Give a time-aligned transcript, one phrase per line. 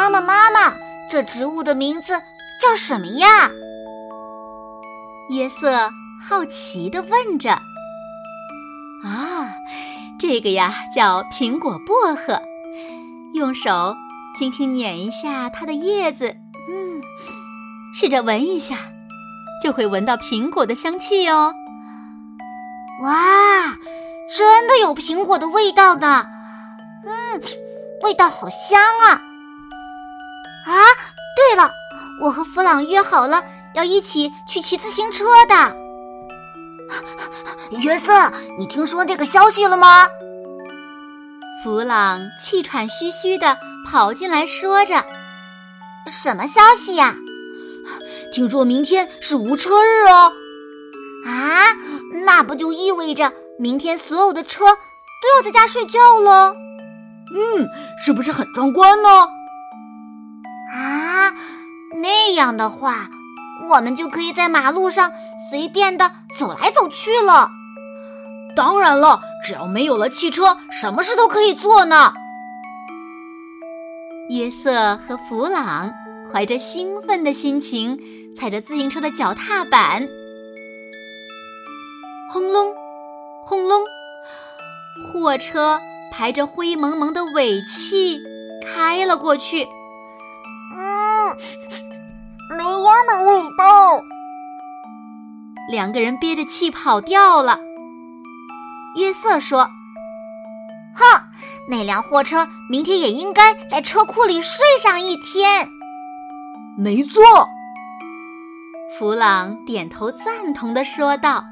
[0.00, 0.76] 妈妈，妈妈，
[1.10, 2.14] 这植物的名字
[2.58, 3.50] 叫什么呀？
[5.28, 5.90] 约瑟
[6.26, 7.50] 好奇地问着。
[9.04, 9.54] 啊，
[10.18, 12.40] 这个呀叫苹果薄荷。
[13.34, 13.94] 用手
[14.38, 16.34] 轻轻捻一下它的叶子，
[16.70, 17.02] 嗯，
[17.94, 18.76] 试着闻一下，
[19.62, 21.52] 就会闻到苹果的香气哦。
[23.02, 23.76] 哇，
[24.34, 26.26] 真的有苹果的味道呢！
[27.04, 27.40] 嗯，
[28.02, 29.22] 味道好香啊！
[32.20, 33.42] 我和弗朗约好了
[33.74, 35.76] 要一起去骑自行车的。
[37.80, 40.06] 约瑟，你听说那个消息了吗？
[41.62, 45.04] 弗朗气喘吁吁地跑进来，说着
[46.08, 47.14] ：“什么消息呀？
[48.32, 50.32] 听说明天是无车日哦。
[51.26, 51.76] 啊，
[52.24, 56.54] 那不就意味着明天所有的车都要在家睡觉了？
[57.34, 57.68] 嗯，
[58.04, 59.08] 是不是很壮观呢？”
[60.72, 61.34] 啊，
[62.02, 63.08] 那样的话，
[63.70, 65.12] 我们就可以在马路上
[65.50, 67.50] 随便的走来走去了。
[68.56, 72.12] 当然了，只要没有了汽车，什么事都可以做呢。
[74.28, 75.92] 约瑟和弗朗
[76.32, 77.98] 怀着兴奋的心情，
[78.36, 80.08] 踩着自行车的脚踏板，
[82.30, 82.72] 轰隆，
[83.44, 83.82] 轰隆，
[85.12, 85.80] 货车
[86.12, 88.20] 排着灰蒙蒙的尾气
[88.64, 89.66] 开了过去。
[93.06, 94.02] 没烟的味道。
[95.70, 97.60] 两个人憋着气跑掉了。
[98.96, 99.68] 约瑟说
[100.96, 101.22] ：“哼，
[101.68, 105.68] 那辆货车明天也应该在车库里睡上一天。”
[106.76, 107.22] 没错。
[108.98, 111.44] 弗朗点头赞同的说道：“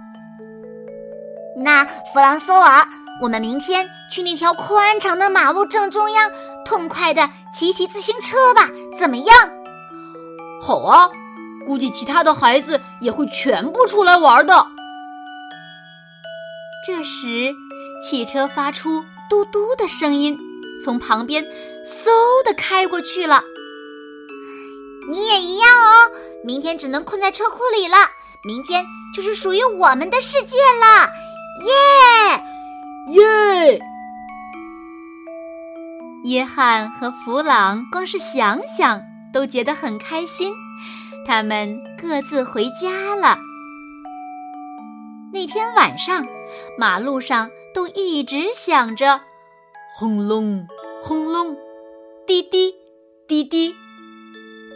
[1.56, 2.88] 那弗朗索瓦，
[3.22, 6.30] 我们明天去那条宽敞的马路正中央，
[6.64, 9.36] 痛快的骑骑自行车吧，怎么样？”
[10.60, 11.08] 好啊，
[11.68, 14.66] 估计其他的孩子也会全部出来玩的。
[16.86, 17.52] 这时，
[18.02, 20.38] 汽车发出嘟嘟的声音，
[20.82, 21.44] 从旁边
[21.84, 22.08] 嗖
[22.42, 23.42] 的开过去了。
[25.10, 26.10] 你也一样哦，
[26.42, 27.96] 明天只能困在车库里了。
[28.46, 28.82] 明天
[29.14, 31.10] 就是属于我们的世界了，
[31.66, 33.80] 耶耶！
[36.24, 39.02] 约翰和弗朗光是想想。
[39.30, 40.54] 都觉得很开心，
[41.28, 43.36] 他们各自回家了。
[45.30, 46.24] 那天晚上，
[46.78, 49.20] 马路上都一直响着
[49.94, 50.66] 轰隆
[51.02, 51.54] 轰隆、
[52.26, 52.74] 滴滴
[53.28, 53.76] 滴滴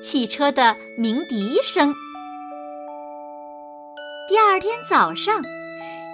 [0.02, 1.94] 汽车的鸣笛声。
[4.28, 5.40] 第二天早上，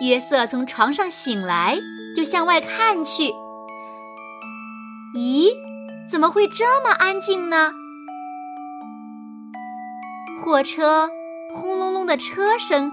[0.01, 1.81] 约瑟从床上醒来，
[2.15, 3.33] 就向外看去。
[5.17, 5.49] 咦，
[6.09, 7.73] 怎么会这么安静呢？
[10.49, 11.11] 货车
[11.53, 12.91] 轰隆隆的车声，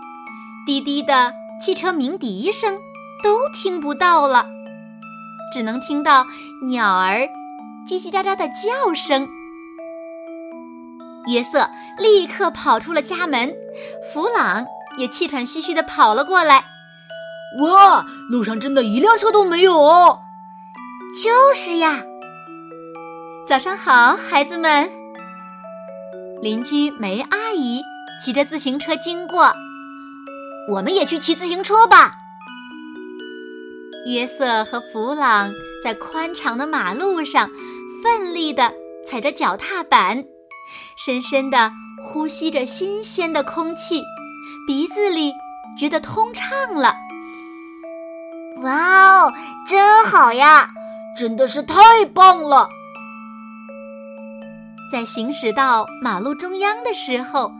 [0.65, 2.77] 滴滴的汽车鸣笛声，
[3.23, 4.45] 都听不到了，
[5.53, 6.25] 只能听到
[6.67, 7.29] 鸟儿
[7.87, 9.25] 叽叽喳喳的叫声。
[11.27, 13.55] 约瑟立刻跑出了家门，
[14.11, 14.65] 弗朗
[14.97, 16.65] 也气喘吁吁地跑了过来。
[17.61, 20.19] 哇，路上真的一辆车都没有哦！
[21.23, 22.03] 就是呀。
[23.47, 25.04] 早上好，孩子们。
[26.45, 27.81] 邻居梅阿姨
[28.21, 29.51] 骑着自行车经过，
[30.71, 32.11] 我们也去骑自行车吧。
[34.05, 35.51] 约瑟和弗朗
[35.83, 37.49] 在宽敞的马路上
[38.03, 38.71] 奋力地
[39.07, 40.23] 踩着脚踏板，
[41.03, 41.71] 深深地
[42.03, 44.03] 呼吸着新鲜的空气，
[44.67, 45.33] 鼻子里
[45.75, 46.95] 觉得通畅了。
[48.57, 49.33] 哇哦，
[49.67, 50.69] 真好呀！
[51.17, 52.69] 真的是太棒了。
[54.91, 57.51] 在行驶到马路中央的时候，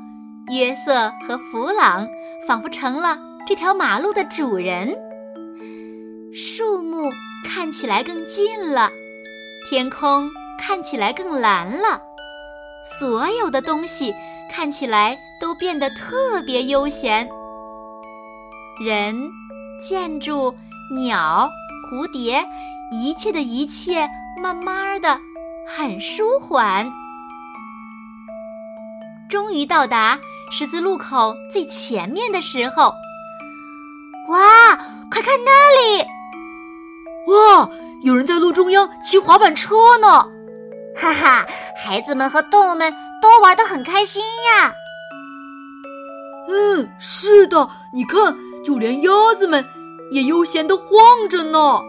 [0.52, 2.08] 约瑟和弗朗
[2.48, 3.18] 仿佛成了
[3.48, 4.96] 这条马路的主人。
[6.34, 7.12] 树木
[7.44, 8.90] 看起来更近了，
[9.68, 10.30] 天空
[10.60, 12.02] 看起来更蓝了，
[12.84, 14.14] 所有的东西
[14.52, 17.28] 看起来都变得特别悠闲。
[18.84, 19.30] 人、
[19.82, 20.54] 建筑
[20.94, 21.50] 鸟、
[21.90, 22.46] 蝴蝶，
[22.92, 24.08] 一切的一切，
[24.42, 25.18] 慢慢的，
[25.68, 26.86] 很舒缓。
[29.30, 30.20] 终于到达
[30.52, 32.94] 十字路口最前面的时候，
[34.30, 34.76] 哇！
[35.12, 36.06] 快看那里！
[37.28, 37.70] 哇！
[38.04, 40.28] 有人在路中央骑滑板车呢！
[40.96, 41.46] 哈哈，
[41.76, 44.74] 孩子们和动物们都玩得很开心呀。
[46.48, 49.66] 嗯，是的，你看，就连鸭子们
[50.12, 50.88] 也悠闲地晃
[51.30, 51.80] 着呢。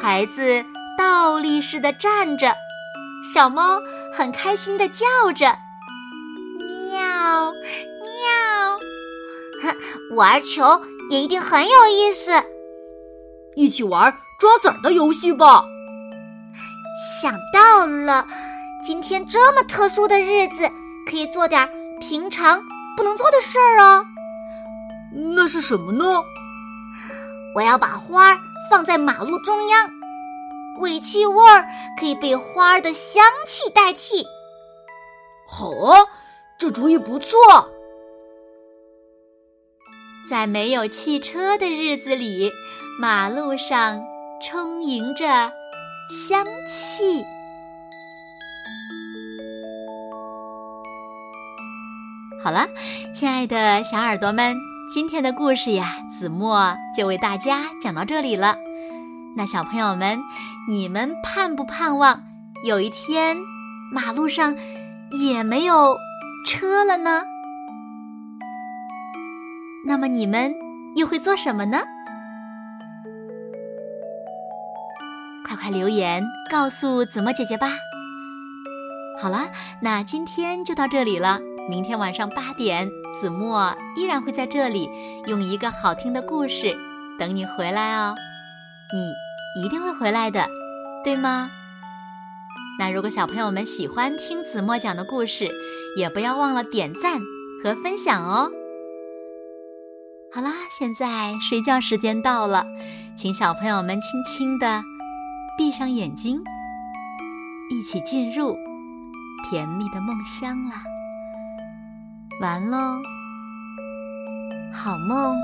[0.00, 0.64] 孩子
[0.96, 2.54] 倒立似的站着，
[3.22, 3.80] 小猫
[4.14, 5.04] 很开心的叫
[5.34, 5.56] 着，
[6.90, 7.52] 喵
[8.02, 8.78] 喵。
[10.16, 10.62] 玩球
[11.10, 12.30] 也一定很有意思，
[13.56, 15.64] 一起玩抓子儿的游戏吧。
[17.20, 18.26] 想到了，
[18.84, 20.70] 今天这么特殊的日子，
[21.10, 21.68] 可以做点
[22.00, 22.62] 平常
[22.96, 24.04] 不能做的事儿哦。
[25.34, 26.22] 那是什么呢？
[27.54, 28.38] 我要把花
[28.70, 29.90] 放在马路中央，
[30.80, 31.64] 尾气味儿
[31.98, 34.24] 可以被花儿的香气代替。
[35.46, 36.04] 好啊，
[36.58, 37.36] 这主意不错。
[40.28, 42.52] 在没有汽车的日子里，
[43.00, 44.02] 马路上
[44.42, 45.50] 充盈着
[46.10, 47.24] 香气。
[52.44, 52.68] 好了，
[53.14, 54.54] 亲爱的小耳朵们，
[54.92, 58.56] 今天的故事呀，子墨就为大家讲到这里了。
[59.38, 60.18] 那小朋友们，
[60.68, 62.24] 你们盼不盼望
[62.64, 63.36] 有一天
[63.92, 64.56] 马路上
[65.12, 65.96] 也没有
[66.44, 67.22] 车了呢？
[69.86, 70.52] 那么你们
[70.96, 71.78] 又会做什么呢？
[75.46, 77.68] 快快留言告诉子墨姐姐吧。
[79.22, 79.48] 好了，
[79.80, 81.38] 那今天就到这里了。
[81.70, 82.90] 明天晚上八点，
[83.20, 84.90] 子墨依然会在这里
[85.26, 86.76] 用一个好听的故事
[87.20, 88.16] 等你回来哦。
[88.92, 89.12] 你
[89.56, 90.48] 一定会回来的，
[91.04, 91.50] 对吗？
[92.78, 95.50] 那如果小朋友们喜欢听子墨讲的故事，
[95.96, 97.20] 也不要忘了点赞
[97.62, 98.50] 和分享哦。
[100.32, 102.64] 好啦，现在睡觉时间到了，
[103.16, 104.82] 请小朋友们轻轻的
[105.56, 106.40] 闭上眼睛，
[107.70, 108.56] 一起进入
[109.50, 110.82] 甜蜜的梦乡啦。
[112.40, 112.78] 完喽，
[114.72, 115.36] 好梦。